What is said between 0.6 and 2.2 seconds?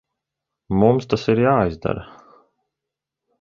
Mums tas ir jāizdara.